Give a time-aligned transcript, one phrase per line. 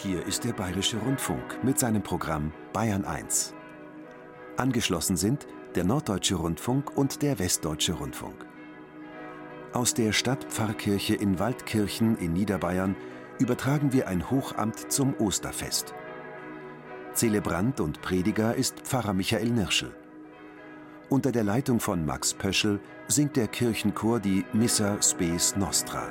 [0.00, 3.52] Hier ist der Bayerische Rundfunk mit seinem Programm Bayern 1.
[4.56, 8.46] Angeschlossen sind der Norddeutsche Rundfunk und der Westdeutsche Rundfunk.
[9.72, 12.94] Aus der Stadtpfarrkirche in Waldkirchen in Niederbayern
[13.40, 15.92] übertragen wir ein Hochamt zum Osterfest.
[17.14, 19.90] Zelebrant und Prediger ist Pfarrer Michael Nirschel.
[21.08, 22.78] Unter der Leitung von Max Pöschel
[23.08, 26.08] singt der Kirchenchor die Missa Spes Nostra.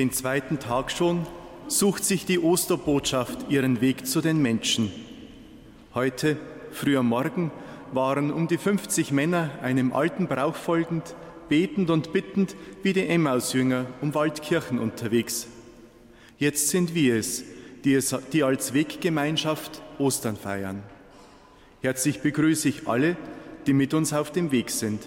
[0.00, 1.26] Den zweiten Tag schon
[1.68, 4.90] sucht sich die Osterbotschaft ihren Weg zu den Menschen.
[5.92, 6.38] Heute,
[6.70, 7.50] früh am Morgen,
[7.92, 11.14] waren um die 50 Männer einem alten Brauch folgend,
[11.50, 15.48] betend und bittend wie die Emmausjünger um Waldkirchen unterwegs.
[16.38, 17.44] Jetzt sind wir es,
[17.84, 20.82] die, es, die als Weggemeinschaft Ostern feiern.
[21.82, 23.18] Herzlich begrüße ich alle,
[23.66, 25.02] die mit uns auf dem Weg sind,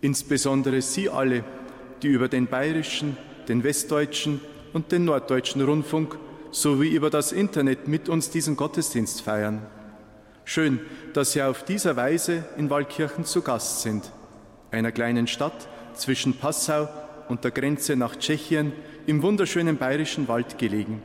[0.00, 1.42] insbesondere Sie alle,
[2.04, 3.16] die über den bayerischen,
[3.52, 4.40] den westdeutschen
[4.72, 6.16] und den norddeutschen Rundfunk
[6.52, 9.60] sowie über das Internet mit uns diesen Gottesdienst feiern.
[10.46, 10.80] Schön,
[11.12, 14.10] dass Sie auf dieser Weise in Waldkirchen zu Gast sind,
[14.70, 16.88] einer kleinen Stadt zwischen Passau
[17.28, 18.72] und der Grenze nach Tschechien
[19.06, 21.02] im wunderschönen bayerischen Wald gelegen.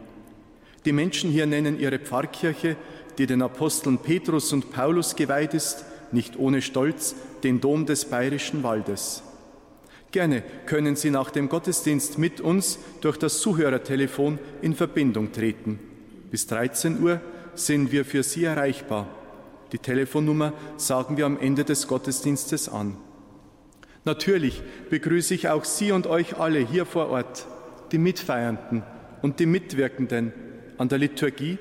[0.85, 2.77] Die Menschen hier nennen ihre Pfarrkirche,
[3.17, 5.83] die den Aposteln Petrus und Paulus geweiht ist,
[6.13, 9.21] nicht ohne Stolz den Dom des bayerischen Waldes.
[10.11, 15.79] Gerne können Sie nach dem Gottesdienst mit uns durch das Zuhörertelefon in Verbindung treten.
[16.31, 17.21] Bis 13 Uhr
[17.55, 19.07] sind wir für Sie erreichbar.
[19.71, 22.95] Die Telefonnummer sagen wir am Ende des Gottesdienstes an.
[24.05, 27.45] Natürlich begrüße ich auch Sie und euch alle hier vor Ort,
[27.91, 28.83] die Mitfeiernden
[29.21, 30.31] und die Mitwirkenden
[30.77, 31.57] an der Liturgie,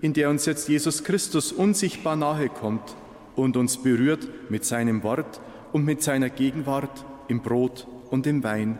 [0.00, 2.94] in der uns jetzt Jesus Christus unsichtbar nahe kommt
[3.34, 5.40] und uns berührt mit seinem Wort
[5.72, 8.78] und mit seiner Gegenwart im Brot und im Wein.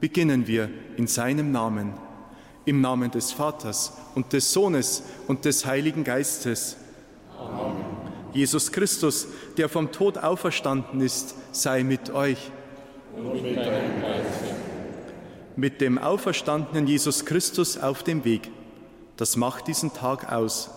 [0.00, 1.92] Beginnen wir in seinem Namen,
[2.64, 6.76] im Namen des Vaters und des Sohnes und des Heiligen Geistes.
[7.38, 7.76] Amen.
[8.32, 12.50] Jesus Christus, der vom Tod auferstanden ist, sei mit euch.
[13.16, 14.54] Und mit deinem Geist.
[15.56, 18.50] Mit dem auferstandenen Jesus Christus auf dem Weg.
[19.16, 20.70] Das macht diesen Tag aus.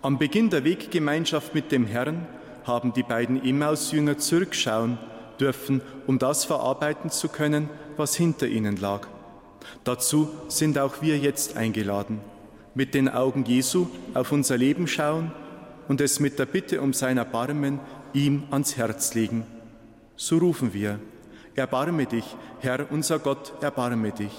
[0.00, 2.26] Am Beginn der Weggemeinschaft mit dem Herrn
[2.64, 4.98] haben die beiden Emmaus-Jünger zurückschauen
[5.42, 9.06] dürfen, um das verarbeiten zu können, was hinter ihnen lag.
[9.84, 12.20] Dazu sind auch wir jetzt eingeladen,
[12.74, 15.32] mit den Augen Jesu auf unser Leben schauen
[15.88, 17.80] und es mit der Bitte um sein Erbarmen
[18.14, 19.46] ihm ans Herz legen.
[20.16, 20.98] So rufen wir,
[21.54, 22.24] Erbarme dich,
[22.60, 24.32] Herr unser Gott, erbarme dich.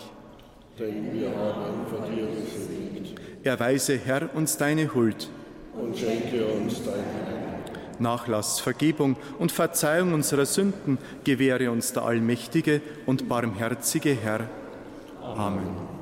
[0.80, 3.22] Denn wir haben vor dir gesündigt.
[3.44, 5.30] Erweise, Herr, uns deine Huld.
[5.80, 7.53] Und schenke uns dein Heil.
[8.00, 14.50] Nachlass, Vergebung und Verzeihung unserer Sünden gewähre uns der allmächtige und barmherzige Herr.
[15.22, 15.93] Amen.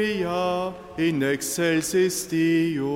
[0.00, 2.89] Gloria in excelsis Deo.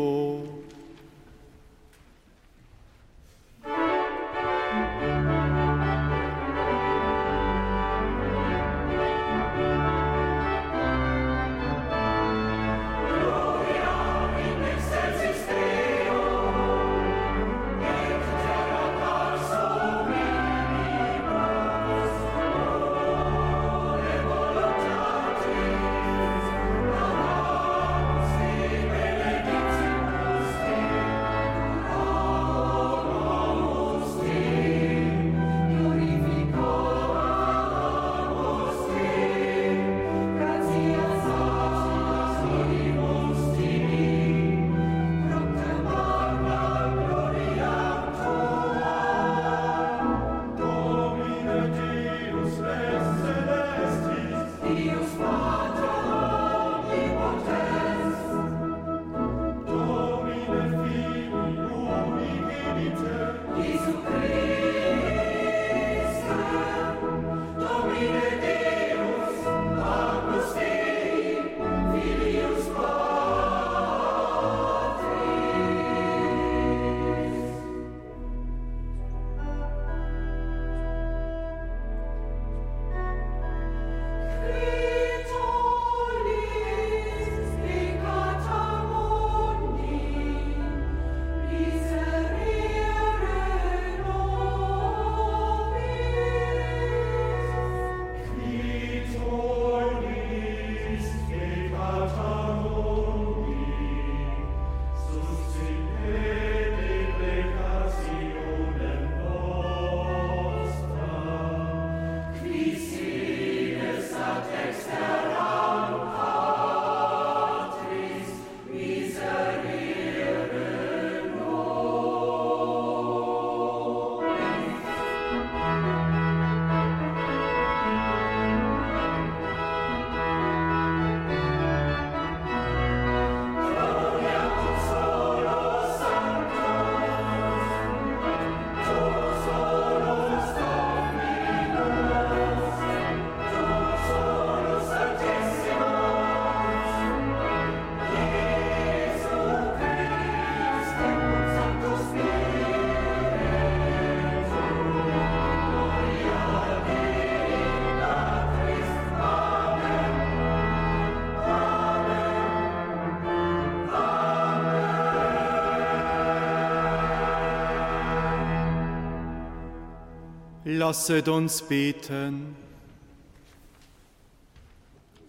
[170.76, 172.56] Lasset uns beten.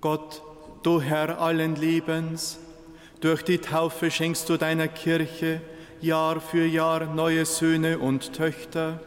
[0.02, 0.42] Gott,
[0.82, 2.58] du Herr allen Lebens,
[3.22, 5.62] durch die Taufe schenkst du deiner Kirche
[6.02, 9.00] Jahr für Jahr neue Söhne und Töchter.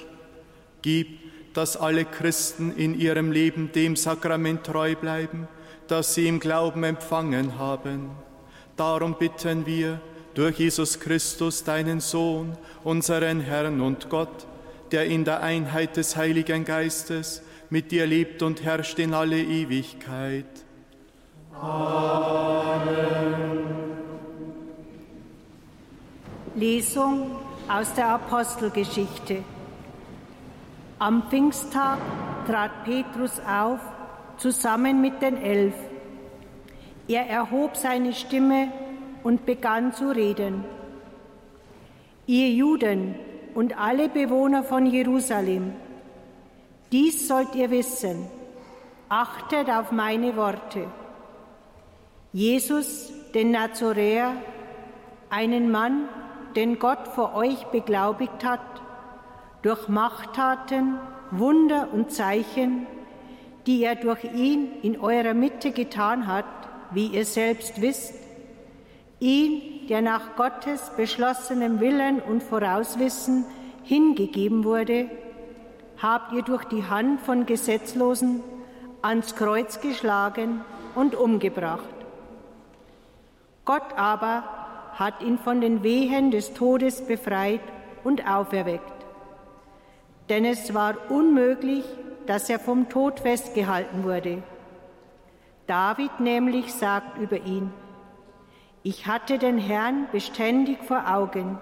[0.82, 1.18] Gib,
[1.54, 5.48] dass alle Christen in ihrem Leben dem Sakrament treu bleiben,
[5.88, 8.10] das sie im Glauben empfangen haben.
[8.76, 10.00] Darum bitten wir
[10.34, 14.46] durch Jesus Christus, deinen Sohn, unseren Herrn und Gott,
[14.92, 20.46] der in der Einheit des Heiligen Geistes mit dir lebt und herrscht in alle Ewigkeit.
[21.60, 23.28] Amen.
[26.54, 27.36] Lesung
[27.68, 29.44] aus der Apostelgeschichte.
[30.98, 31.98] Am Pfingsttag
[32.46, 33.80] trat Petrus auf,
[34.38, 35.74] zusammen mit den Elf.
[37.06, 38.72] Er erhob seine Stimme
[39.22, 40.64] und begann zu reden.
[42.26, 43.14] Ihr Juden
[43.58, 45.72] und alle Bewohner von Jerusalem,
[46.92, 48.28] dies sollt ihr wissen,
[49.08, 50.86] achtet auf meine Worte.
[52.32, 54.30] Jesus, den Nazoräer,
[55.28, 56.08] einen Mann,
[56.54, 58.60] den Gott vor euch beglaubigt hat,
[59.62, 61.00] durch Machttaten,
[61.32, 62.86] Wunder und Zeichen,
[63.66, 66.44] die er durch ihn in eurer Mitte getan hat,
[66.92, 68.14] wie ihr selbst wisst,
[69.18, 73.44] ihn, der nach Gottes beschlossenem Willen und Vorauswissen
[73.84, 75.10] hingegeben wurde,
[76.00, 78.42] habt ihr durch die Hand von Gesetzlosen
[79.02, 80.60] ans Kreuz geschlagen
[80.94, 81.84] und umgebracht.
[83.64, 84.44] Gott aber
[84.94, 87.60] hat ihn von den Wehen des Todes befreit
[88.04, 88.98] und auferweckt
[90.28, 91.84] denn es war unmöglich,
[92.26, 94.42] dass er vom Tod festgehalten wurde.
[95.66, 97.72] David nämlich sagt über ihn,
[98.82, 101.58] ich hatte den Herrn beständig vor Augen,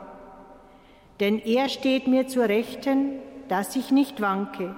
[1.21, 4.75] denn er steht mir zur Rechten, dass ich nicht wanke.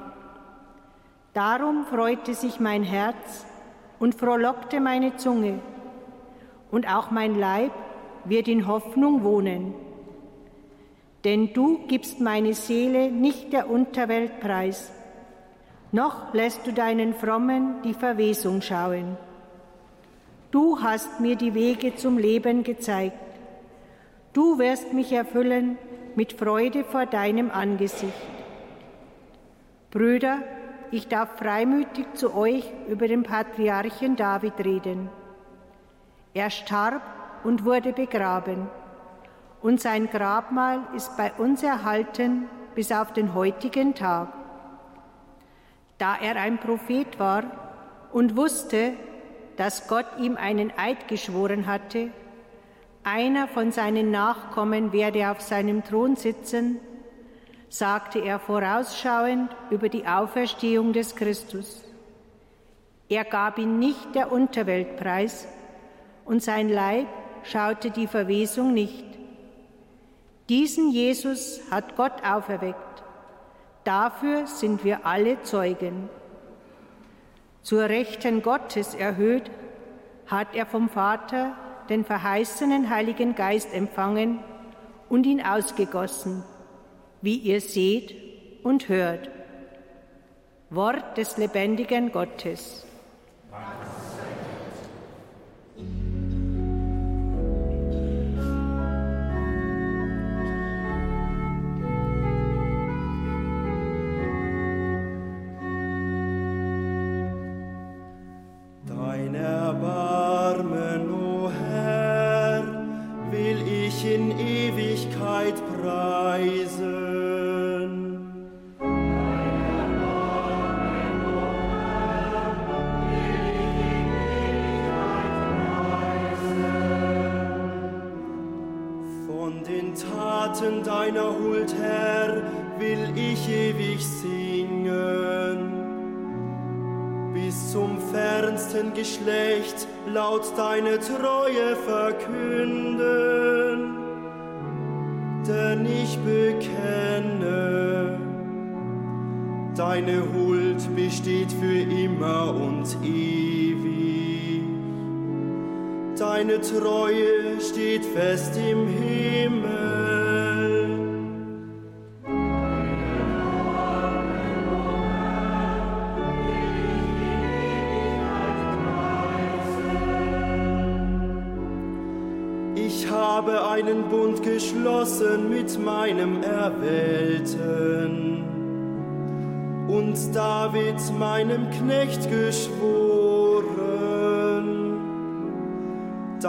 [1.35, 3.47] Darum freute sich mein Herz
[3.99, 5.61] und frohlockte meine Zunge,
[6.71, 7.73] und auch mein Leib
[8.25, 9.75] wird in Hoffnung wohnen
[11.25, 14.90] denn du gibst meine Seele nicht der Unterwelt preis,
[15.90, 19.16] noch lässt du deinen Frommen die Verwesung schauen.
[20.50, 23.19] Du hast mir die Wege zum Leben gezeigt.
[24.33, 25.76] Du wirst mich erfüllen
[26.17, 28.12] mit Freude vor deinem Angesicht.
[29.90, 30.38] Brüder,
[30.90, 35.11] ich darf freimütig zu euch über den Patriarchen David reden.
[36.33, 37.02] Er starb
[37.45, 38.69] und wurde begraben
[39.61, 44.28] und sein Grabmal ist bei uns erhalten bis auf den heutigen Tag.
[45.99, 47.43] Da er ein Prophet war
[48.12, 48.93] und wusste,
[49.59, 52.11] dass Gott ihm einen Eid geschworen hatte,
[53.03, 56.79] einer von seinen Nachkommen werde auf seinem Thron sitzen,
[57.69, 61.83] sagte er vorausschauend über die Auferstehung des Christus.
[63.09, 65.49] Er gab ihn nicht der Unterwelt preis,
[66.25, 67.09] und sein Leib
[67.43, 69.07] schaute die Verwesung nicht.
[70.49, 73.03] Diesen Jesus hat Gott auferweckt.
[73.83, 76.11] Dafür sind wir alle Zeugen.
[77.69, 79.51] Zur Rechten Gottes erhöht,
[80.27, 81.55] hat er vom Vater
[81.91, 84.39] den verheißenen Heiligen Geist empfangen
[85.11, 86.45] und ihn ausgegossen,
[87.21, 88.17] wie ihr seht
[88.65, 89.29] und hört.
[90.71, 92.87] Wort des lebendigen Gottes.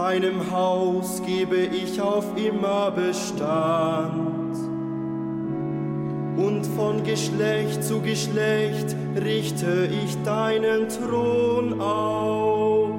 [0.09, 4.57] Deinem Haus gebe ich auf immer Bestand.
[6.35, 12.98] Und von Geschlecht zu Geschlecht richte ich deinen Thron auf.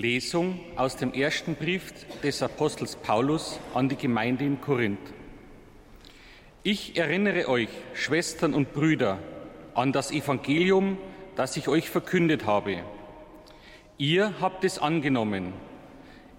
[0.00, 1.92] Lesung aus dem ersten Brief
[2.22, 5.12] des Apostels Paulus an die Gemeinde in Korinth.
[6.62, 9.18] Ich erinnere euch, Schwestern und Brüder,
[9.74, 10.96] an das Evangelium,
[11.36, 12.82] das ich euch verkündet habe.
[13.98, 15.52] Ihr habt es angenommen.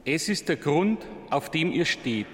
[0.05, 2.25] Es ist der Grund, auf dem ihr steht.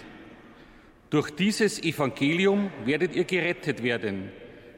[1.10, 4.32] Durch dieses Evangelium werdet ihr gerettet werden,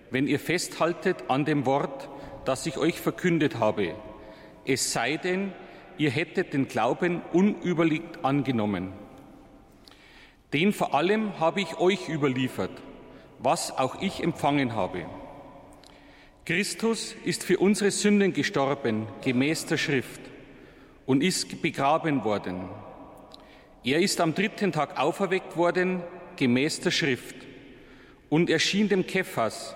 [0.10, 2.10] wenn ihr festhaltet an dem Wort,
[2.46, 3.94] das ich euch verkündet habe.
[4.66, 5.54] Es sei denn,
[6.00, 8.94] ihr hättet den Glauben unüberlegt angenommen.
[10.54, 12.72] Den vor allem habe ich euch überliefert,
[13.38, 15.06] was auch ich empfangen habe.
[16.46, 20.22] Christus ist für unsere Sünden gestorben, gemäß der Schrift,
[21.06, 22.70] und ist begraben worden.
[23.84, 26.02] Er ist am dritten Tag auferweckt worden,
[26.38, 27.36] gemäß der Schrift,
[28.30, 29.76] und erschien dem Kephas,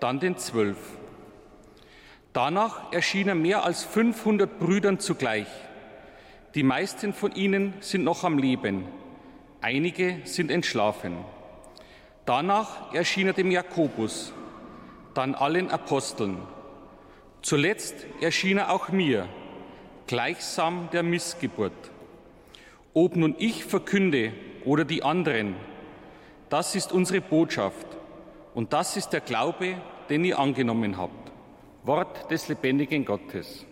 [0.00, 0.78] dann den Zwölf.
[2.36, 5.46] Danach erschien er mehr als 500 Brüdern zugleich.
[6.54, 8.84] Die meisten von ihnen sind noch am Leben,
[9.62, 11.16] einige sind entschlafen.
[12.26, 14.34] Danach erschien er dem Jakobus,
[15.14, 16.36] dann allen Aposteln.
[17.40, 19.30] Zuletzt erschien er auch mir,
[20.06, 21.90] gleichsam der Missgeburt.
[22.92, 24.34] Ob nun ich verkünde
[24.66, 25.56] oder die anderen,
[26.50, 27.86] das ist unsere Botschaft
[28.52, 29.76] und das ist der Glaube,
[30.10, 31.25] den ihr angenommen habt.
[31.86, 33.64] Wort des lebendigen Gottes.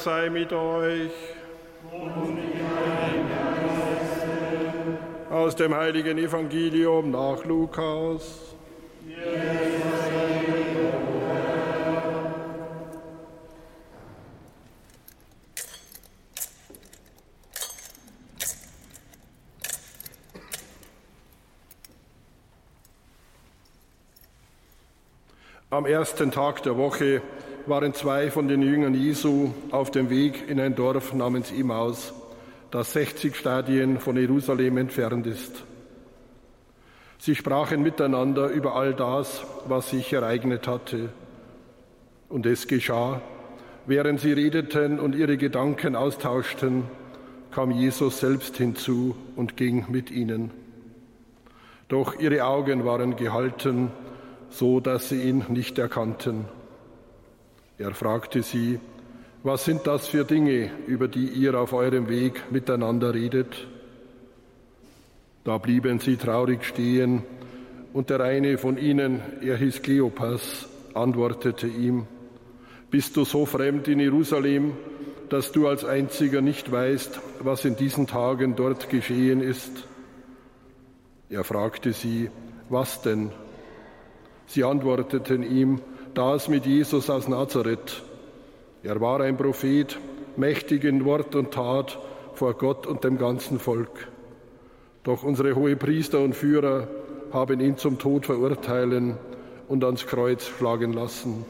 [0.00, 1.12] Sei mit euch.
[5.30, 8.50] Aus dem heiligen Evangelium nach Lukas.
[25.68, 27.22] Am ersten Tag der Woche
[27.66, 32.12] waren zwei von den Jüngern Jesu auf dem Weg in ein Dorf namens Imaus,
[32.70, 35.64] das 60 Stadien von Jerusalem entfernt ist.
[37.18, 41.10] Sie sprachen miteinander über all das, was sich ereignet hatte.
[42.28, 43.20] Und es geschah,
[43.86, 46.84] während sie redeten und ihre Gedanken austauschten,
[47.50, 50.50] kam Jesus selbst hinzu und ging mit ihnen.
[51.88, 53.90] Doch ihre Augen waren gehalten,
[54.48, 56.46] so dass sie ihn nicht erkannten.
[57.80, 58.78] Er fragte sie,
[59.42, 63.66] was sind das für Dinge, über die ihr auf eurem Weg miteinander redet?
[65.44, 67.22] Da blieben sie traurig stehen,
[67.94, 72.06] und der eine von ihnen, er hieß Kleopas, antwortete ihm,
[72.90, 74.74] Bist du so fremd in Jerusalem,
[75.30, 79.88] dass du als einziger nicht weißt, was in diesen Tagen dort geschehen ist?
[81.30, 82.28] Er fragte sie,
[82.68, 83.32] was denn?
[84.44, 85.80] Sie antworteten ihm,
[86.14, 88.02] das mit Jesus aus Nazareth.
[88.82, 89.98] Er war ein Prophet,
[90.36, 91.98] mächtig in Wort und Tat
[92.34, 94.08] vor Gott und dem ganzen Volk.
[95.04, 96.88] Doch unsere hohe Priester und Führer
[97.32, 99.16] haben ihn zum Tod verurteilen
[99.68, 101.44] und ans Kreuz schlagen lassen.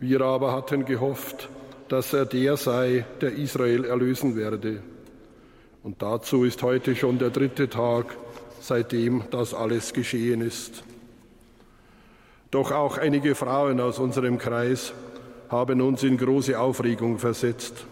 [0.00, 1.48] Wir aber hatten gehofft,
[1.88, 4.82] dass er der sei, der Israel erlösen werde.
[5.82, 8.16] Und dazu ist heute schon der dritte Tag,
[8.60, 10.82] seitdem das alles geschehen ist.
[12.50, 14.94] Doch auch einige Frauen aus unserem Kreis
[15.50, 17.86] haben uns in große Aufregung versetzt.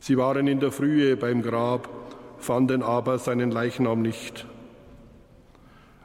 [0.00, 1.88] Sie waren in der Frühe beim Grab,
[2.38, 4.46] fanden aber seinen Leichnam nicht.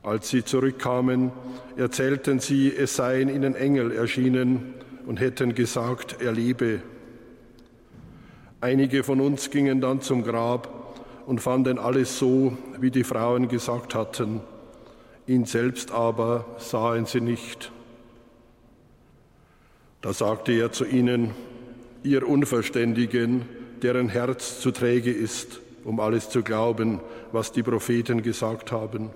[0.04, 1.32] Als sie zurückkamen,
[1.76, 4.74] erzählten sie, es seien ihnen Engel erschienen
[5.06, 6.82] und hätten gesagt, er lebe.
[8.62, 10.70] Einige von uns gingen dann zum Grab
[11.26, 14.42] und fanden alles so, wie die Frauen gesagt hatten.
[15.30, 17.72] Ihn selbst aber sahen sie nicht.
[20.02, 21.36] Da sagte er zu ihnen,
[22.02, 23.46] ihr Unverständigen,
[23.84, 27.00] deren Herz zu träge ist, um alles zu glauben,
[27.32, 29.12] was die Propheten gesagt haben.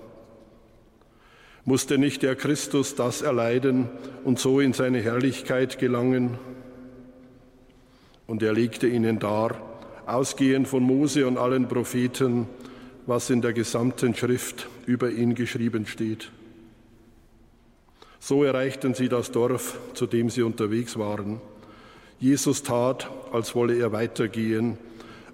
[1.64, 3.88] Musste nicht der Christus das erleiden
[4.22, 6.38] und so in seine Herrlichkeit gelangen?
[8.28, 9.60] Und er legte ihnen dar,
[10.06, 12.46] ausgehend von Mose und allen Propheten,
[13.06, 16.30] was in der gesamten Schrift über ihn geschrieben steht.
[18.20, 21.40] So erreichten sie das Dorf, zu dem sie unterwegs waren.
[22.18, 24.78] Jesus tat, als wolle er weitergehen,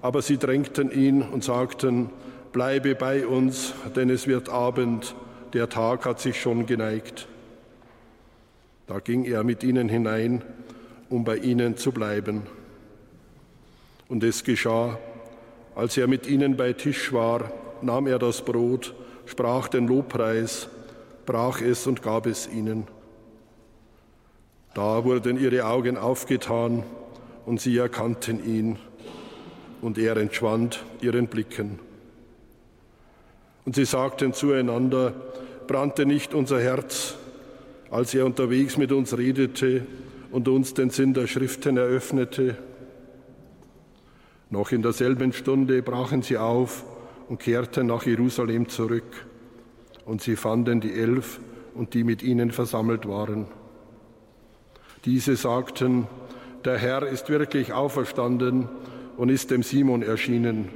[0.02, 2.11] aber sie drängten ihn und sagten,
[2.52, 5.14] bleibe bei uns, denn es wird Abend
[5.52, 7.26] der Tag hat sich schon geneigt.
[8.87, 10.42] Da ging er mit ihnen hinein,
[11.09, 12.42] um bei ihnen zu bleiben.
[14.09, 14.98] Und es geschah,
[15.74, 17.50] als er mit ihnen bei Tisch war,
[17.83, 18.94] nahm er das Brot,
[19.26, 20.68] sprach den Lobpreis,
[21.26, 22.87] brach es und gab es ihnen.
[24.74, 26.85] Da wurden ihre Augen aufgetan
[27.46, 28.78] und sie erkannten ihn,
[29.83, 31.78] und er entschwand ihren Blicken.
[33.64, 35.14] Und sie sagten zueinander,
[35.66, 37.14] brannte nicht unser Herz,
[37.90, 39.87] als er unterwegs mit uns redete
[40.30, 42.56] und uns den Sinn der Schriften eröffnete.
[44.51, 46.85] Noch in derselben Stunde brachen sie auf
[47.29, 49.27] und kehrten nach Jerusalem zurück.
[50.05, 51.41] Und sie fanden die Elf
[51.75, 53.47] und die mit ihnen versammelt waren.
[55.05, 56.09] Diese sagten,
[56.65, 58.69] der Herr ist wirklich auferstanden
[59.17, 60.69] und ist dem Simon erschienen.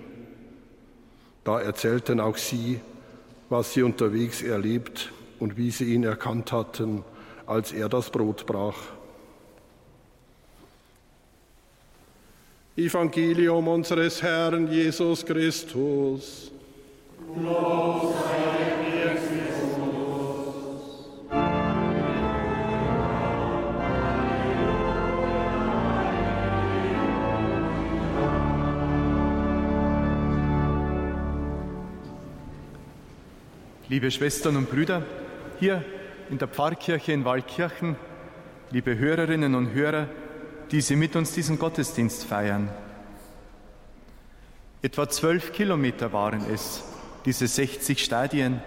[1.42, 2.80] Da erzählten auch sie,
[3.50, 7.04] was sie unterwegs erlebt und wie sie ihn erkannt hatten,
[7.44, 8.76] als er das Brot brach.
[12.76, 16.50] Evangelium unseres Herrn Jesus Christus.
[17.40, 18.14] Los
[33.88, 35.04] Liebe Schwestern und Brüder,
[35.60, 35.84] hier
[36.28, 37.94] in der Pfarrkirche in Waldkirchen,
[38.72, 40.08] liebe Hörerinnen und Hörer,
[40.70, 42.68] die Sie mit uns diesen Gottesdienst feiern.
[44.82, 46.82] Etwa zwölf Kilometer waren es,
[47.24, 48.62] diese 60 Stadien,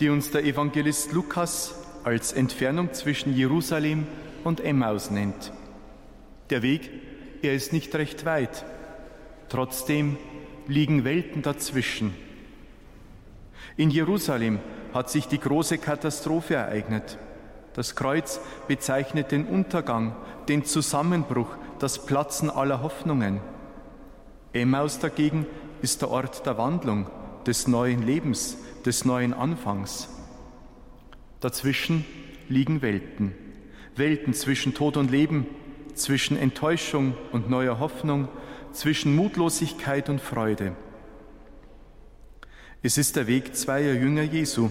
[0.00, 4.06] die uns der Evangelist Lukas als Entfernung zwischen Jerusalem
[4.44, 5.52] und Emmaus nennt.
[6.50, 6.90] Der Weg,
[7.42, 8.64] er ist nicht recht weit.
[9.48, 10.18] Trotzdem
[10.66, 12.14] liegen Welten dazwischen.
[13.76, 14.60] In Jerusalem
[14.92, 17.18] hat sich die große Katastrophe ereignet.
[17.74, 20.14] Das Kreuz bezeichnet den Untergang,
[20.48, 23.40] den Zusammenbruch, das Platzen aller Hoffnungen.
[24.52, 25.46] Emmaus dagegen
[25.82, 27.08] ist der Ort der Wandlung,
[27.46, 28.56] des neuen Lebens,
[28.86, 30.08] des neuen Anfangs.
[31.40, 32.06] Dazwischen
[32.48, 33.34] liegen Welten.
[33.96, 35.46] Welten zwischen Tod und Leben,
[35.94, 38.28] zwischen Enttäuschung und neuer Hoffnung,
[38.72, 40.72] zwischen Mutlosigkeit und Freude.
[42.82, 44.70] Es ist der Weg zweier Jünger Jesu,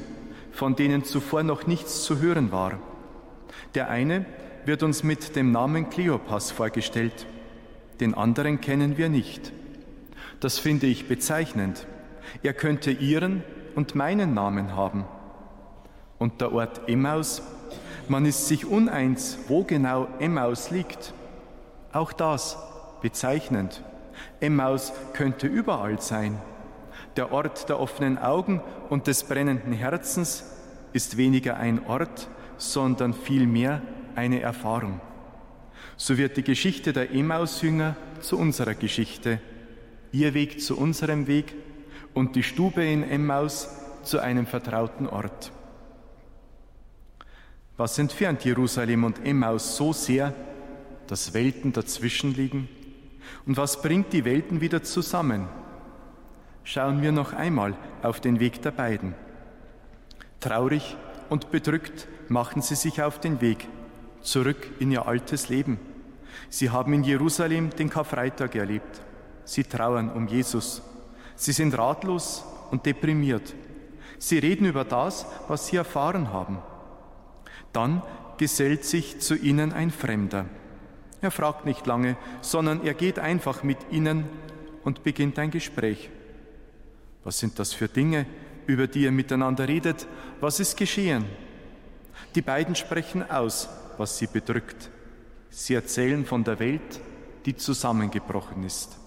[0.51, 2.79] von denen zuvor noch nichts zu hören war.
[3.75, 4.25] Der eine
[4.65, 7.25] wird uns mit dem Namen Kleopas vorgestellt,
[7.99, 9.51] den anderen kennen wir nicht.
[10.39, 11.87] Das finde ich bezeichnend.
[12.41, 13.43] Er könnte ihren
[13.75, 15.05] und meinen Namen haben.
[16.17, 17.41] Und der Ort Emmaus,
[18.07, 21.13] man ist sich uneins, wo genau Emmaus liegt.
[21.91, 22.57] Auch das
[23.01, 23.83] bezeichnend.
[24.39, 26.37] Emmaus könnte überall sein.
[27.15, 30.43] Der Ort der offenen Augen und des brennenden Herzens
[30.93, 32.27] ist weniger ein Ort,
[32.71, 33.81] sondern vielmehr
[34.15, 35.01] eine Erfahrung.
[35.97, 39.39] So wird die Geschichte der Emmaus-Jünger zu unserer Geschichte,
[40.11, 41.53] ihr Weg zu unserem Weg
[42.13, 43.69] und die Stube in Emmaus
[44.03, 45.51] zu einem vertrauten Ort.
[47.77, 50.33] Was entfernt Jerusalem und Emmaus so sehr,
[51.07, 52.69] dass Welten dazwischen liegen?
[53.45, 55.47] Und was bringt die Welten wieder zusammen?
[56.63, 59.15] schauen wir noch einmal auf den Weg der beiden.
[60.39, 60.95] Traurig
[61.33, 63.67] und bedrückt machten sie sich auf den Weg
[64.21, 65.79] zurück in ihr altes Leben.
[66.47, 69.01] Sie haben in Jerusalem den Karfreitag erlebt.
[69.43, 70.83] Sie trauern um Jesus.
[71.35, 73.55] Sie sind ratlos und deprimiert.
[74.19, 76.59] Sie reden über das, was sie erfahren haben.
[77.71, 78.03] Dann
[78.37, 80.45] gesellt sich zu ihnen ein Fremder.
[81.19, 84.25] Er fragt nicht lange, sondern er geht einfach mit ihnen
[84.83, 86.11] und beginnt ein Gespräch.
[87.23, 88.27] Was sind das für Dinge,
[88.67, 90.07] über die ihr miteinander redet?
[90.39, 91.25] Was ist geschehen?
[92.35, 94.89] Die beiden sprechen aus, was sie bedrückt.
[95.49, 96.99] Sie erzählen von der Welt,
[97.45, 98.97] die zusammengebrochen ist.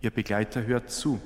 [0.00, 1.20] Ihr Begleiter hört zu.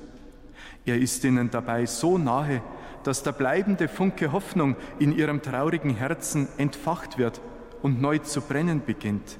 [0.85, 2.61] Er ist ihnen dabei so nahe,
[3.03, 7.41] dass der bleibende Funke Hoffnung in ihrem traurigen Herzen entfacht wird
[7.81, 9.37] und neu zu brennen beginnt.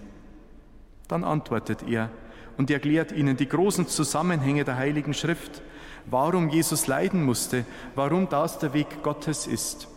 [1.07, 2.09] Dann antwortet er
[2.57, 5.61] und erklärt ihnen die großen Zusammenhänge der Heiligen Schrift,
[6.05, 9.87] warum Jesus leiden musste, warum das der Weg Gottes ist.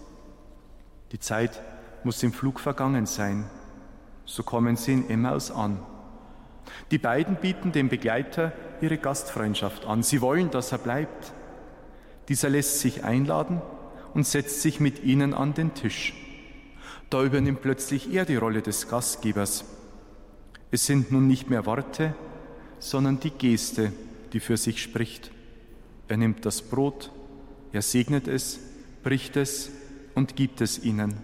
[1.13, 1.61] Die Zeit
[2.05, 3.45] muss im Flug vergangen sein.
[4.25, 5.79] So kommen sie in Emmaus an.
[6.91, 10.03] Die beiden bieten dem Begleiter ihre Gastfreundschaft an.
[10.03, 11.33] Sie wollen, dass er bleibt.
[12.29, 13.61] Dieser lässt sich einladen
[14.15, 16.15] und setzt sich mit ihnen an den Tisch.
[17.11, 19.65] Da übernimmt plötzlich er die Rolle des Gastgebers.
[20.71, 22.15] Es sind nun nicht mehr Worte,
[22.79, 23.93] sondern die Geste,
[24.33, 25.31] die für sich spricht.
[26.13, 27.11] Er nimmt das Brot,
[27.73, 28.61] er segnet es,
[29.03, 29.71] bricht es
[30.15, 31.17] und gibt es ihnen.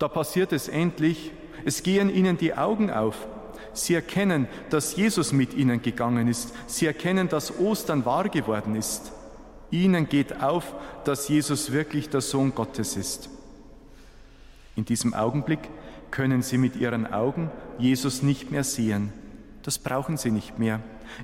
[0.00, 1.30] Da passiert es endlich,
[1.64, 3.28] es gehen ihnen die Augen auf.
[3.72, 6.52] Sie erkennen, dass Jesus mit ihnen gegangen ist.
[6.66, 9.12] Sie erkennen, dass Ostern wahr geworden ist.
[9.70, 13.28] Ihnen geht auf, dass Jesus wirklich der Sohn Gottes ist.
[14.74, 15.60] In diesem Augenblick
[16.10, 19.12] können sie mit ihren Augen Jesus nicht mehr sehen.
[19.64, 20.80] Das brauchen sie nicht mehr.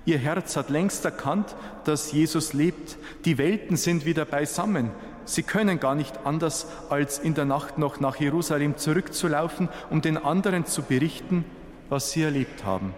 [0.06, 2.96] Ihr Herz hat längst erkannt, dass Jesus lebt.
[3.26, 4.90] Die Welten sind wieder beisammen.
[5.26, 10.16] Sie können gar nicht anders, als in der Nacht noch nach Jerusalem zurückzulaufen, um den
[10.16, 11.44] anderen zu berichten,
[11.90, 12.94] was sie erlebt haben.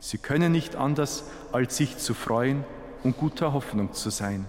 [0.00, 2.64] Sie können nicht anders, als sich zu freuen
[3.04, 4.46] und guter Hoffnung zu sein.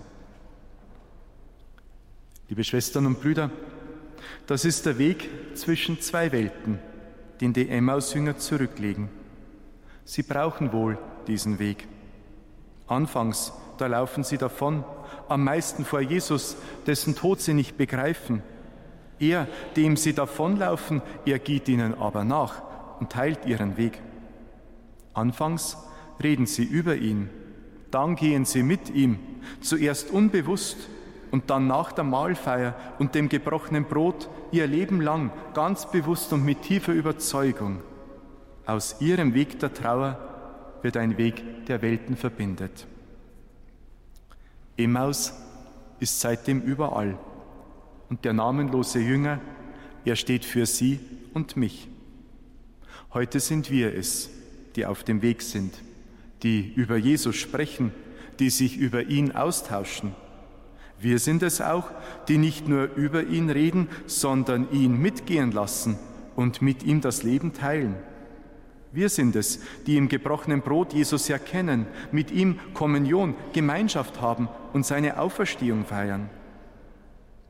[2.49, 3.51] Liebe Schwestern und Brüder,
[4.47, 6.79] das ist der Weg zwischen zwei Welten,
[7.39, 9.09] den die Emmaus-Jünger zurücklegen.
[10.07, 11.85] Sie brauchen wohl diesen Weg.
[12.87, 14.85] Anfangs, da laufen sie davon,
[15.27, 18.41] am meisten vor Jesus, dessen Tod sie nicht begreifen.
[19.19, 22.61] Er, dem sie davonlaufen, er geht ihnen aber nach
[23.01, 24.01] und teilt ihren Weg.
[25.13, 25.75] Anfangs
[26.23, 27.29] reden sie über ihn,
[27.91, 29.19] dann gehen sie mit ihm,
[29.59, 30.77] zuerst unbewusst
[31.31, 36.45] und dann nach der Mahlfeier und dem gebrochenen Brot ihr Leben lang ganz bewusst und
[36.45, 37.81] mit tiefer Überzeugung.
[38.67, 40.19] Aus ihrem Weg der Trauer
[40.83, 42.85] wird ein Weg, der Welten verbindet.
[44.77, 45.33] Emmaus
[45.99, 47.17] ist seitdem überall
[48.09, 49.41] und der namenlose Jünger,
[50.05, 50.99] er steht für sie
[51.33, 51.87] und mich.
[53.11, 54.29] Heute sind wir es,
[54.75, 55.73] die auf dem Weg sind,
[56.43, 57.91] die über Jesus sprechen,
[58.37, 60.13] die sich über ihn austauschen
[60.99, 61.91] wir sind es auch,
[62.27, 65.97] die nicht nur über ihn reden, sondern ihn mitgehen lassen
[66.35, 67.95] und mit ihm das Leben teilen.
[68.97, 74.87] Wir sind es, die im gebrochenen Brot Jesus erkennen, mit ihm Kommunion, Gemeinschaft haben und
[74.87, 76.31] seine Auferstehung feiern.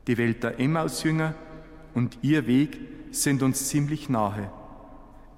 [0.08, 1.32] Die Welt der Emmaus-Jünger
[1.94, 2.78] und ihr Weg
[3.12, 4.52] sind uns ziemlich nahe.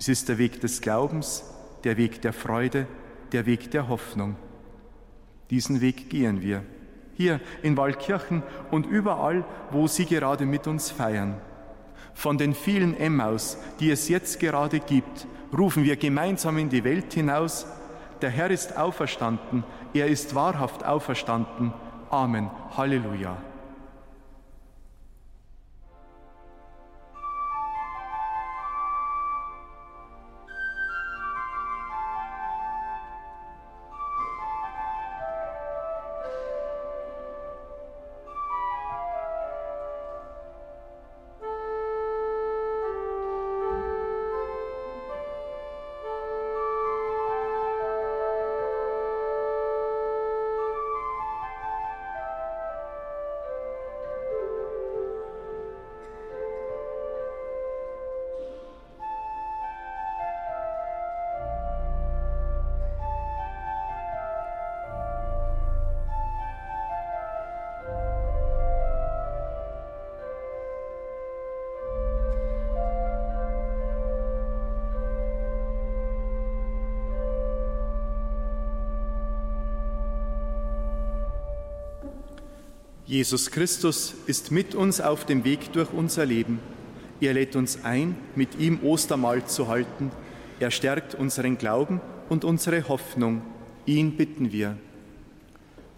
[0.00, 1.44] Es ist der Weg des Glaubens,
[1.84, 2.88] der Weg der Freude,
[3.30, 4.34] der Weg der Hoffnung.
[5.50, 6.64] Diesen Weg gehen wir
[7.14, 8.42] hier in Waldkirchen
[8.72, 11.40] und überall, wo Sie gerade mit uns feiern.
[12.14, 17.12] Von den vielen Emmaus, die es jetzt gerade gibt, rufen wir gemeinsam in die Welt
[17.12, 17.66] hinaus,
[18.20, 21.72] der Herr ist auferstanden, er ist wahrhaft auferstanden.
[22.10, 22.50] Amen.
[22.76, 23.36] Halleluja.
[83.20, 86.58] Jesus Christus ist mit uns auf dem Weg durch unser Leben.
[87.20, 90.10] Er lädt uns ein, mit ihm Ostermahl zu halten.
[90.58, 93.42] Er stärkt unseren Glauben und unsere Hoffnung.
[93.84, 94.78] Ihn bitten wir.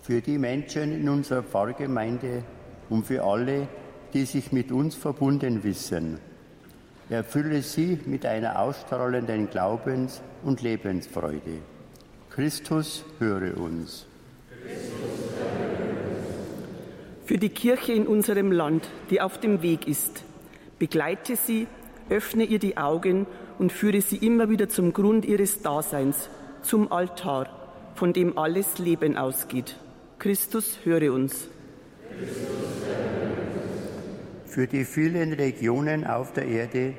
[0.00, 2.42] Für die Menschen in unserer Pfarrgemeinde
[2.90, 3.68] und für alle,
[4.12, 6.18] die sich mit uns verbunden wissen.
[7.08, 11.58] Erfülle sie mit einer ausstrahlenden Glaubens- und Lebensfreude.
[12.30, 14.08] Christus, höre uns.
[17.33, 20.23] Für die Kirche in unserem Land, die auf dem Weg ist,
[20.79, 21.66] begleite sie,
[22.11, 23.27] öffne ihr die Augen
[23.59, 26.29] und führe sie immer wieder zum Grund ihres Daseins,
[26.61, 27.49] zum Altar,
[27.95, 29.79] von dem alles Leben ausgeht.
[30.18, 31.49] Christus, höre uns.
[34.45, 36.92] Für die vielen Regionen auf der Erde,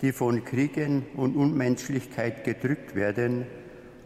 [0.00, 3.44] die von Kriegen und Unmenschlichkeit gedrückt werden,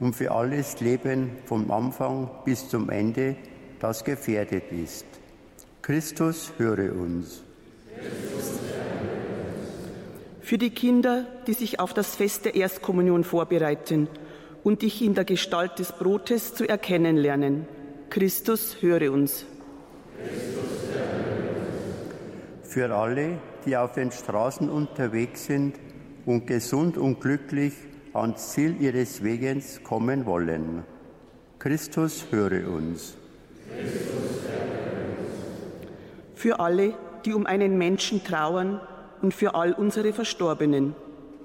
[0.00, 3.36] und für alles Leben vom Anfang bis zum Ende,
[3.78, 5.06] das gefährdet ist.
[5.82, 7.42] Christus, höre uns.
[10.40, 14.08] Für die Kinder, die sich auf das Fest der Erstkommunion vorbereiten
[14.64, 17.66] und dich in der Gestalt des Brotes zu erkennen lernen.
[18.10, 19.44] Christus, höre uns.
[22.62, 25.76] Für alle, die auf den Straßen unterwegs sind
[26.26, 27.74] und gesund und glücklich
[28.14, 30.84] ans Ziel ihres Wegens kommen wollen.
[31.58, 33.16] Christus, höre uns.
[36.38, 38.80] Für alle, die um einen Menschen trauern
[39.22, 40.94] und für all unsere Verstorbenen.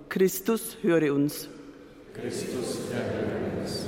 [0.08, 1.50] Christus, höre uns.
[2.14, 3.86] Christus, erhöre uns.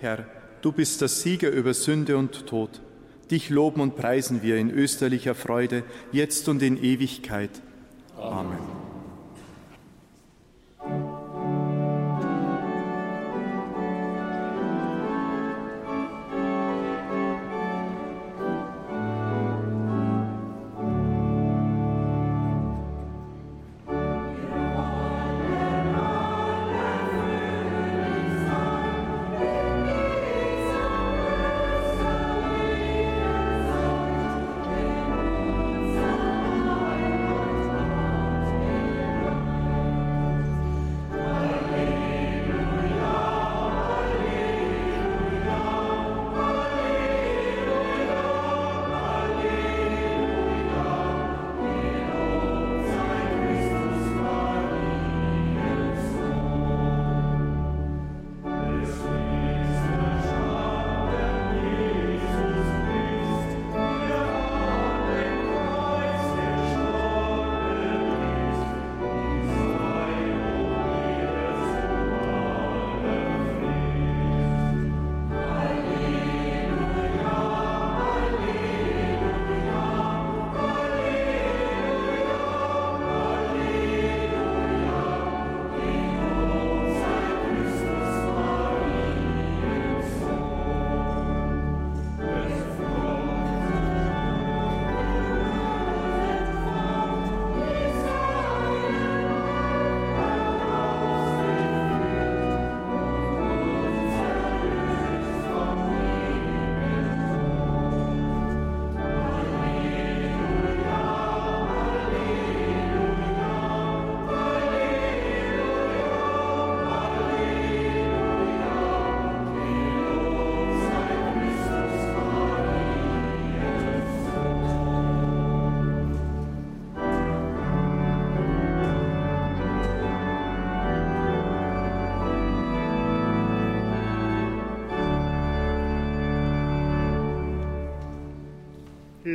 [0.00, 0.26] Herr,
[0.62, 2.80] du bist der Sieger über Sünde und Tod.
[3.30, 7.62] Dich loben und preisen wir in österlicher Freude, jetzt und in Ewigkeit.
[8.18, 8.79] Amen.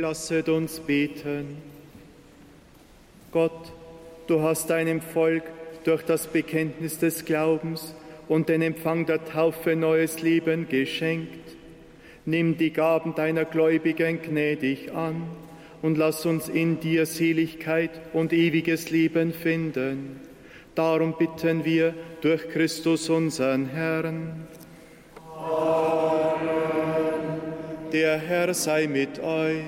[0.00, 1.56] Lasset uns beten.
[3.32, 3.72] Gott,
[4.26, 5.44] du hast deinem Volk
[5.84, 7.94] durch das Bekenntnis des Glaubens
[8.28, 11.56] und den Empfang der Taufe neues Leben geschenkt.
[12.24, 15.22] Nimm die Gaben deiner Gläubigen gnädig an
[15.82, 20.20] und lass uns in dir Seligkeit und ewiges Leben finden.
[20.74, 24.46] Darum bitten wir durch Christus unseren Herrn.
[27.92, 29.62] Der Herr sei mit euch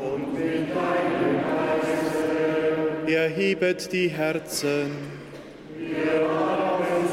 [0.00, 3.12] und mit deinem Geiste.
[3.12, 4.90] Erhebet die Herzen.
[5.78, 7.08] Wir haben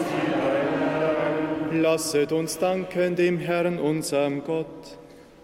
[1.71, 4.97] sie Lasset uns danken dem Herrn, unserem Gott.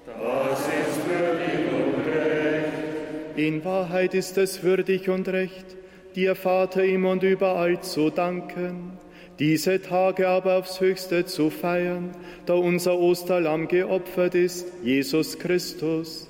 [0.05, 3.37] Das ist würdig und recht.
[3.37, 5.75] In Wahrheit ist es würdig und recht,
[6.15, 8.97] dir, Vater, immer und überall zu danken
[9.39, 12.11] diese Tage aber aufs höchste zu feiern,
[12.45, 16.29] da unser Osterlamm geopfert ist, Jesus Christus.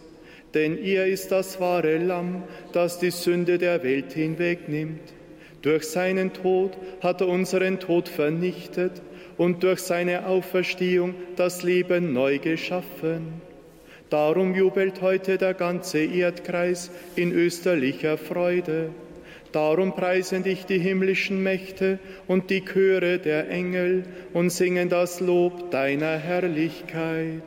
[0.54, 5.02] Denn ihr ist das wahre Lamm, das die Sünde der Welt hinwegnimmt.
[5.62, 9.02] Durch seinen Tod hat er unseren Tod vernichtet
[9.38, 13.42] und durch seine Auferstehung das Leben neu geschaffen.
[14.10, 18.90] Darum jubelt heute der ganze Erdkreis in österlicher Freude.
[19.52, 25.72] Darum preisen dich die himmlischen Mächte und die Chöre der Engel und singen das Lob
[25.72, 27.42] deiner Herrlichkeit.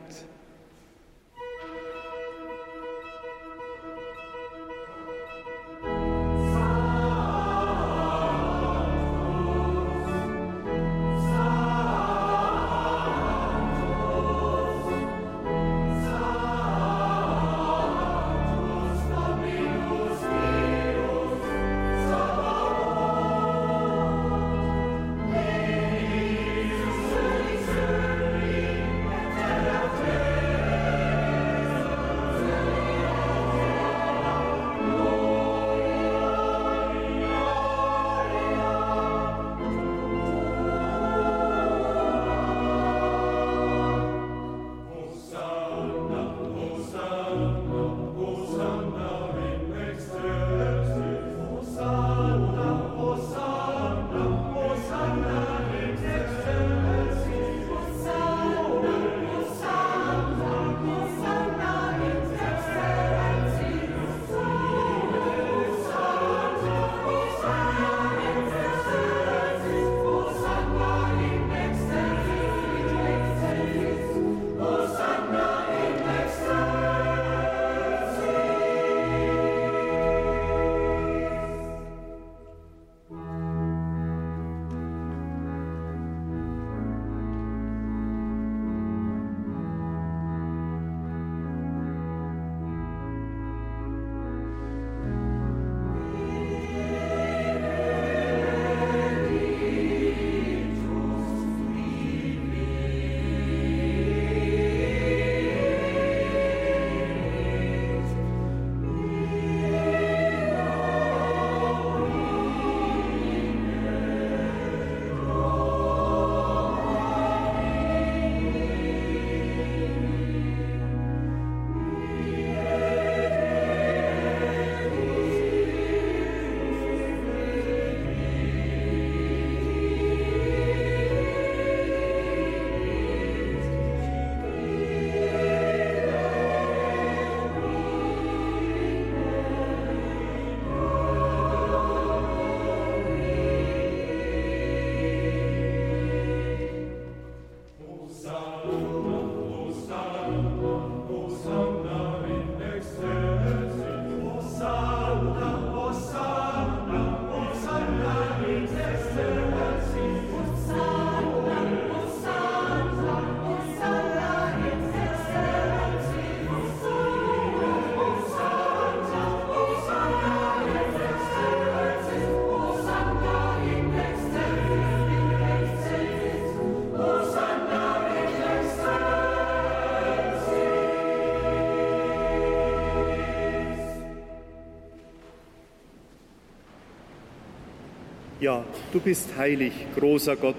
[188.43, 190.57] Ja, du bist heilig, großer Gott,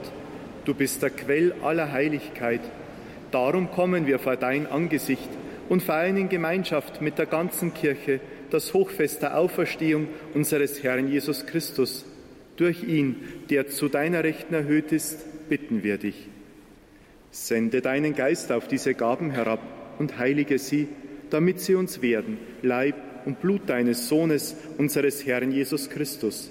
[0.65, 2.63] du bist der Quell aller Heiligkeit.
[3.31, 5.29] Darum kommen wir vor dein Angesicht
[5.69, 11.45] und feiern in Gemeinschaft mit der ganzen Kirche das Hochfest der Auferstehung unseres Herrn Jesus
[11.45, 12.07] Christus.
[12.57, 13.17] Durch ihn,
[13.51, 15.19] der zu deiner Rechten erhöht ist,
[15.51, 16.31] bitten wir dich.
[17.33, 19.61] Sende deinen Geist auf diese Gaben herab
[19.99, 20.89] und heilige sie,
[21.29, 22.95] damit sie uns werden, Leib
[23.27, 26.51] und Blut deines Sohnes, unseres Herrn Jesus Christus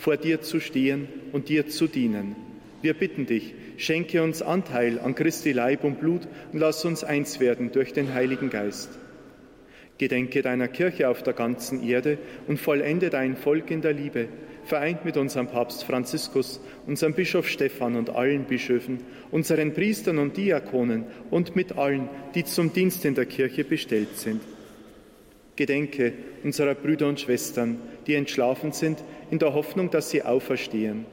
[0.00, 2.34] vor dir zu stehen und dir zu dienen.
[2.80, 6.22] Wir bitten dich, schenke uns Anteil an Christi Leib und Blut
[6.52, 8.88] und lass uns eins werden durch den Heiligen Geist.
[9.98, 12.16] Gedenke deiner Kirche auf der ganzen Erde
[12.48, 14.28] und vollende dein Volk in der Liebe,
[14.64, 21.04] vereint mit unserem Papst Franziskus, unserem Bischof Stephan und allen Bischöfen, unseren Priestern und Diakonen
[21.30, 24.40] und mit allen, die zum Dienst in der Kirche bestellt sind.
[25.56, 27.76] Gedenke unserer Brüder und Schwestern,
[28.06, 31.06] die entschlafen sind, in der Hoffnung, dass sie auferstehen.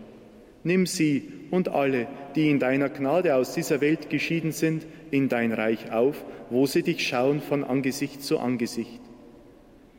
[0.64, 5.54] Nimm sie und alle, die in deiner Gnade aus dieser Welt geschieden sind, in dein
[5.54, 9.00] Reich auf, wo sie dich schauen von Angesicht zu Angesicht.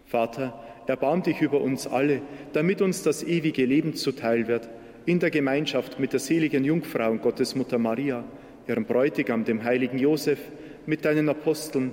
[0.05, 4.69] Vater, erbarm dich über uns alle, damit uns das ewige Leben zuteil wird,
[5.07, 8.25] in der Gemeinschaft mit der seligen Jungfrau und Gottesmutter Maria,
[8.67, 10.39] ihrem Bräutigam, dem heiligen Josef,
[10.87, 11.93] mit deinen Aposteln,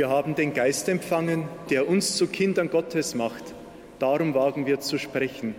[0.00, 3.54] Wir haben den Geist empfangen, der uns zu Kindern Gottes macht.
[3.98, 5.54] Darum wagen wir zu sprechen.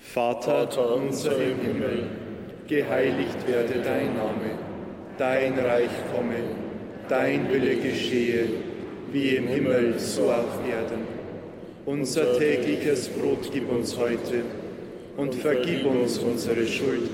[0.00, 2.06] Vater, Vater unser im Himmel,
[2.66, 4.58] geheiligt werde dein Name,
[5.16, 6.40] dein Reich komme,
[7.08, 8.48] dein Wille geschehe,
[9.12, 11.06] wie im Himmel, so auf Erden.
[11.86, 14.42] Unser tägliches Brot gib uns heute
[15.16, 17.10] und vergib uns unsere Schuld,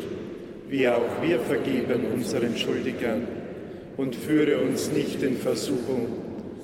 [0.71, 3.29] wie auch wir vergeben unseren Schuldigern.
[3.99, 6.24] Und führe uns nicht in Versuchung,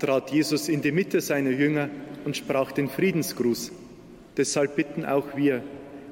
[0.00, 1.88] trat Jesus in die Mitte seiner Jünger
[2.24, 3.72] und sprach den Friedensgruß.
[4.36, 5.62] Deshalb bitten auch wir,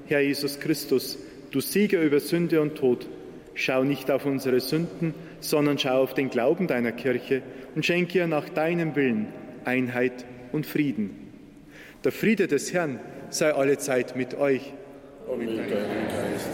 [0.06, 1.18] Herr Jesus Christus,
[1.50, 3.06] du Sieger über Sünde und Tod,
[3.54, 7.42] schau nicht auf unsere Sünden, sondern schau auf den Glauben deiner Kirche
[7.74, 9.26] und schenke ihr nach deinem Willen
[9.64, 11.10] Einheit und Frieden.
[12.04, 14.72] Der Friede des Herrn sei alle Zeit mit euch.
[15.26, 16.48] Und mit deinem Geist.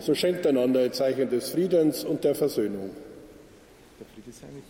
[0.00, 2.90] So schenkt einander ein Zeichen des Friedens und der Versöhnung.
[3.98, 4.64] Der Friede sei mit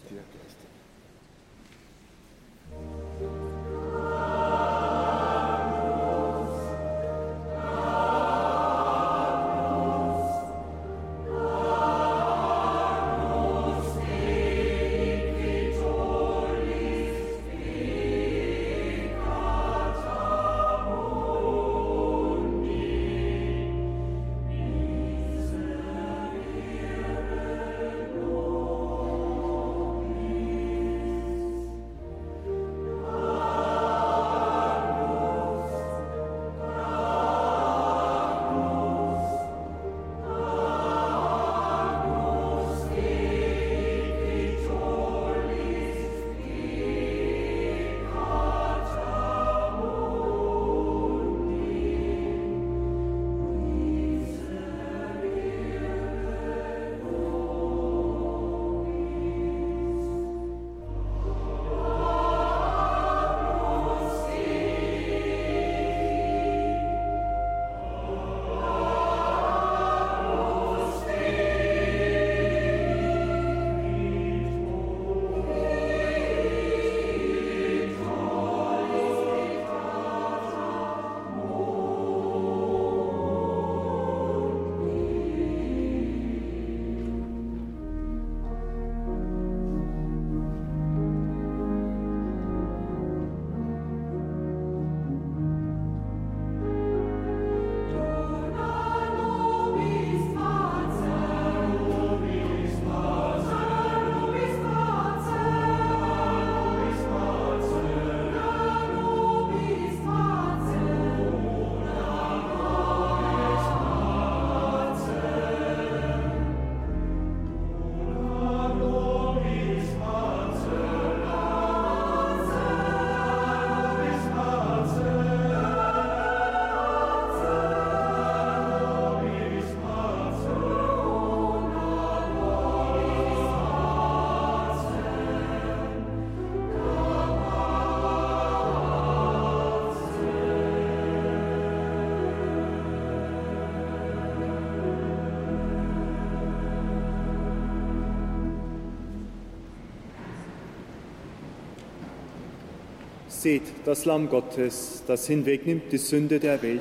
[153.46, 156.80] Seht, das Lamm Gottes, das hinwegnimmt die Sünde der Welt.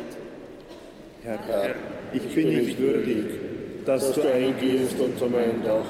[1.22, 1.76] Herr, Herr,
[2.12, 3.24] ich bin nicht würdig,
[3.86, 5.86] dass du eingehst unter mein Dach,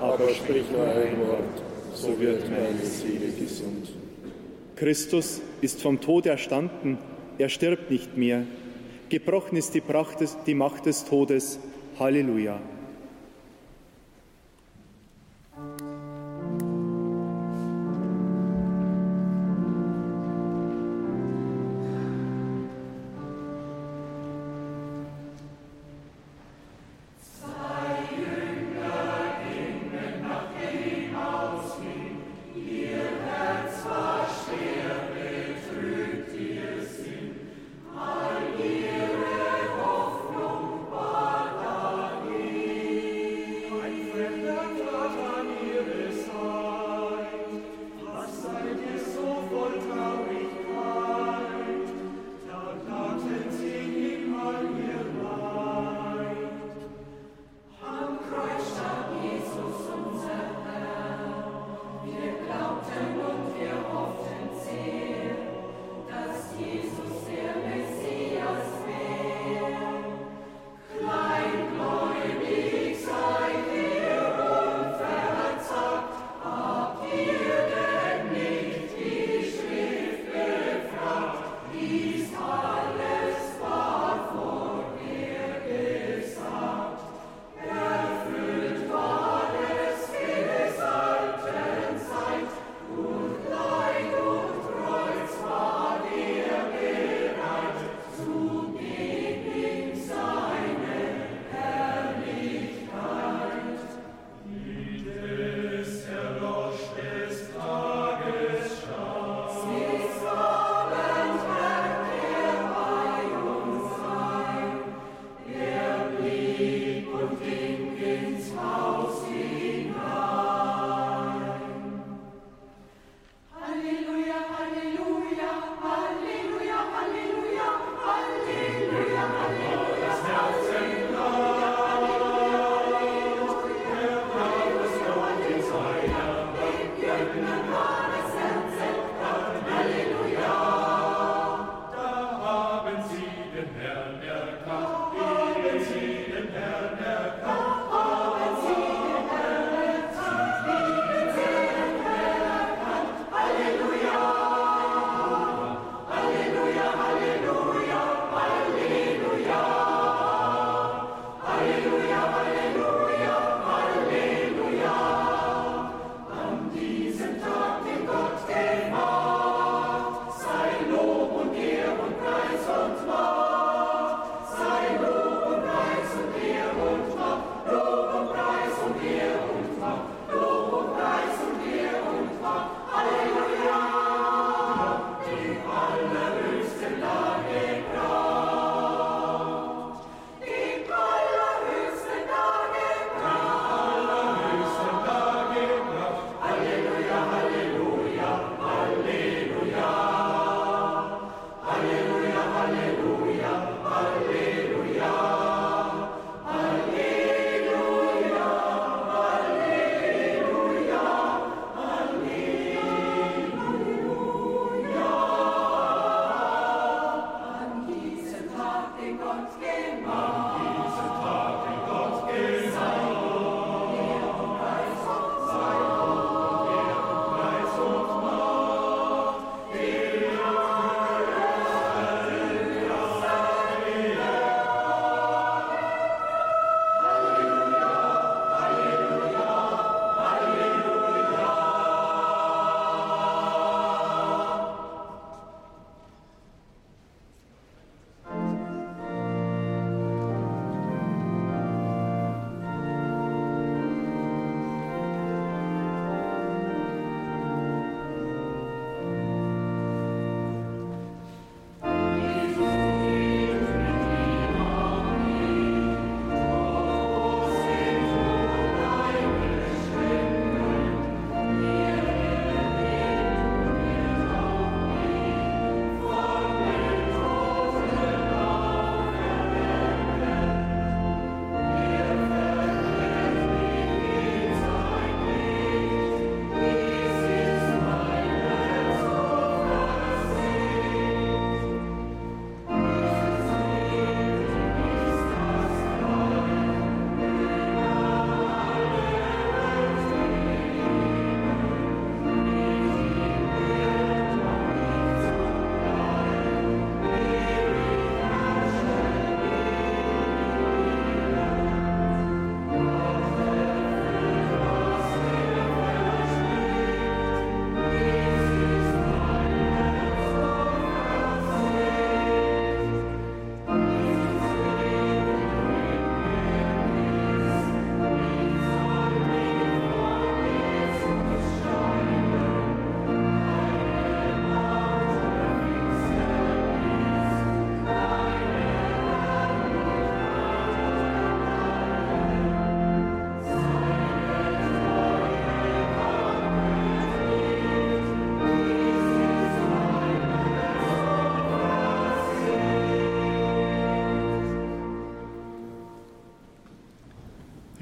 [0.00, 1.62] aber sprich nur ein Wort,
[1.92, 3.88] so wird meine Seele gesund.
[4.76, 6.96] Christus ist vom Tod erstanden,
[7.38, 8.44] er stirbt nicht mehr.
[9.08, 11.58] Gebrochen ist die, Pracht des, die Macht des Todes.
[11.98, 12.60] Halleluja.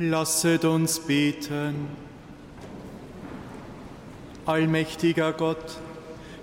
[0.08, 1.86] Lasset uns beten.
[4.46, 5.76] Allmächtiger Gott,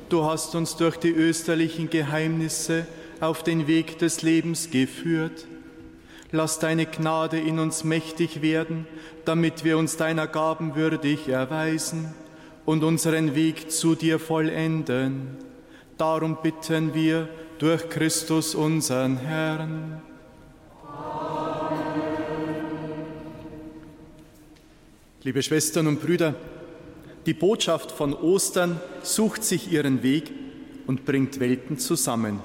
[0.09, 2.85] du hast uns durch die österlichen Geheimnisse
[3.19, 5.47] auf den Weg des Lebens geführt.
[6.31, 8.85] Lass deine Gnade in uns mächtig werden,
[9.25, 12.13] damit wir uns deiner Gaben würdig erweisen
[12.65, 15.37] und unseren Weg zu dir vollenden.
[15.97, 20.03] Darum bitten wir durch Christus unseren Herrn.
[25.25, 26.35] Liebe Schwestern und Brüder,
[27.25, 30.31] die Botschaft von Ostern sucht sich ihren Weg
[30.85, 32.41] und bringt Welten zusammen.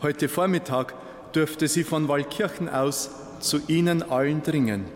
[0.00, 0.94] Heute Vormittag
[1.34, 3.10] dürfte sie von Waldkirchen aus
[3.40, 4.86] zu Ihnen allen dringen.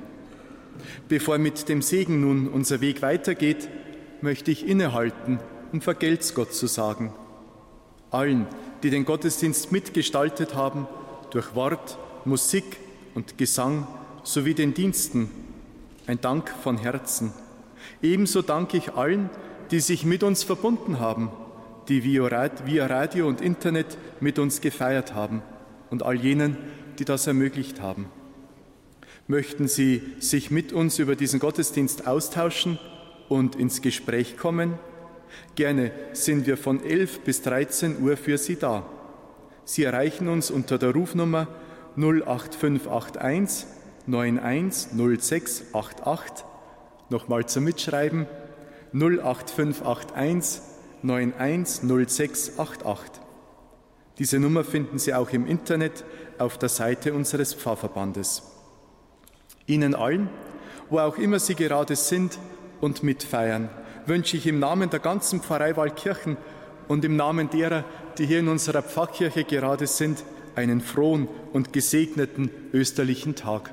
[1.09, 3.68] Bevor mit dem Segen nun unser Weg weitergeht,
[4.22, 5.41] möchte ich innehalten,
[5.72, 7.12] um Vergelt's Gott zu sagen.
[8.11, 8.47] Allen,
[8.82, 10.89] die den Gottesdienst mitgestaltet haben,
[11.32, 12.78] durch Wort, Musik
[13.14, 13.86] und Gesang
[14.22, 15.47] sowie den Diensten,
[16.09, 17.32] ein Dank von Herzen.
[18.00, 19.28] Ebenso danke ich allen,
[19.70, 21.30] die sich mit uns verbunden haben,
[21.88, 25.42] die via Radio und Internet mit uns gefeiert haben
[25.90, 26.56] und all jenen,
[26.98, 28.06] die das ermöglicht haben.
[29.26, 32.78] Möchten Sie sich mit uns über diesen Gottesdienst austauschen
[33.28, 34.78] und ins Gespräch kommen?
[35.56, 38.86] Gerne sind wir von 11 bis 13 Uhr für Sie da.
[39.66, 41.48] Sie erreichen uns unter der Rufnummer
[41.96, 43.78] 08581
[44.09, 46.44] 910688.
[47.11, 48.26] Nochmal zum Mitschreiben
[48.92, 50.62] 08581
[51.02, 53.22] 910688.
[54.18, 56.04] Diese Nummer finden Sie auch im Internet
[56.38, 58.42] auf der Seite unseres Pfarrverbandes.
[59.66, 60.28] Ihnen allen,
[60.90, 62.36] wo auch immer Sie gerade sind
[62.80, 63.68] und mitfeiern,
[64.06, 66.36] wünsche ich im Namen der ganzen Pfarrei Waldkirchen
[66.88, 67.84] und im Namen derer,
[68.16, 70.24] die hier in unserer Pfarrkirche gerade sind,
[70.56, 73.72] einen frohen und gesegneten österlichen Tag.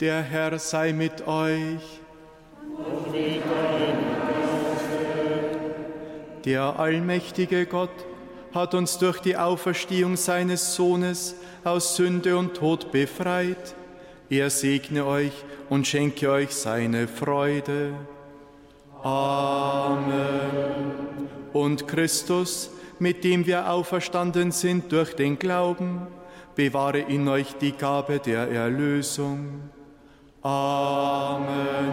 [0.00, 2.00] Der Herr sei mit euch.
[2.78, 3.42] Und mit
[6.46, 7.90] Der allmächtige Gott
[8.54, 13.74] hat uns durch die Auferstehung seines Sohnes aus Sünde und Tod befreit.
[14.30, 15.34] Er segne euch
[15.68, 17.92] und schenke euch seine Freude.
[19.02, 20.08] Amen.
[21.52, 26.06] Und Christus, mit dem wir auferstanden sind durch den Glauben,
[26.54, 29.70] bewahre in euch die Gabe der Erlösung
[30.42, 31.90] Amen.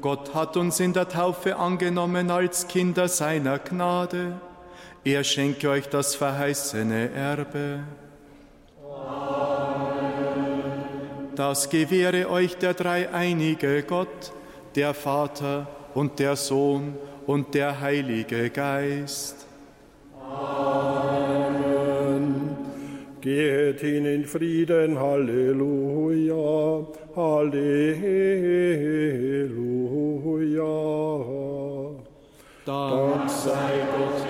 [0.00, 4.38] Gott hat uns in der Taufe angenommen als Kinder seiner Gnade.
[5.04, 7.84] Er schenke euch das verheißene Erbe.
[8.86, 10.62] Amen.
[11.34, 14.32] Das gewähre euch der dreieinige Gott,
[14.74, 16.94] der Vater und der Sohn
[17.26, 19.43] und der Heilige Geist.
[23.24, 26.86] Geht hin in Frieden, Halleluja.
[27.16, 27.64] Halleluja.
[32.66, 34.23] Dank sei Gott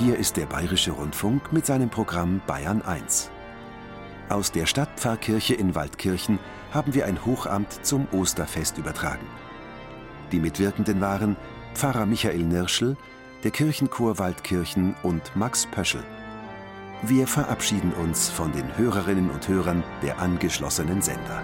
[0.00, 3.30] Hier ist der Bayerische Rundfunk mit seinem Programm Bayern 1.
[4.30, 6.38] Aus der Stadtpfarrkirche in Waldkirchen
[6.72, 9.26] haben wir ein Hochamt zum Osterfest übertragen.
[10.32, 11.36] Die Mitwirkenden waren
[11.74, 12.96] Pfarrer Michael Nirschl,
[13.44, 16.02] der Kirchenchor Waldkirchen und Max Pöschel.
[17.02, 21.42] Wir verabschieden uns von den Hörerinnen und Hörern der angeschlossenen Sender.